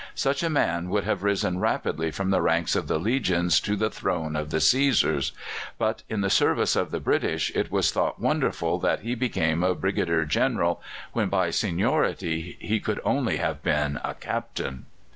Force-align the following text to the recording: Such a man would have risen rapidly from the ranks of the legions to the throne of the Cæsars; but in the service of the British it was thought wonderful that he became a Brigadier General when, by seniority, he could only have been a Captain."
Such 0.15 0.41
a 0.41 0.49
man 0.49 0.89
would 0.89 1.03
have 1.03 1.21
risen 1.21 1.59
rapidly 1.59 2.09
from 2.09 2.31
the 2.31 2.41
ranks 2.41 2.75
of 2.75 2.87
the 2.87 2.97
legions 2.97 3.59
to 3.59 3.75
the 3.75 3.91
throne 3.91 4.35
of 4.35 4.49
the 4.49 4.57
Cæsars; 4.57 5.31
but 5.77 6.01
in 6.09 6.21
the 6.21 6.29
service 6.31 6.75
of 6.75 6.89
the 6.89 6.99
British 6.99 7.51
it 7.53 7.69
was 7.71 7.91
thought 7.91 8.19
wonderful 8.19 8.79
that 8.79 9.01
he 9.01 9.13
became 9.13 9.63
a 9.63 9.75
Brigadier 9.75 10.25
General 10.25 10.81
when, 11.13 11.29
by 11.29 11.51
seniority, 11.51 12.57
he 12.59 12.79
could 12.79 12.99
only 13.05 13.37
have 13.37 13.61
been 13.61 13.99
a 14.03 14.15
Captain." 14.15 14.87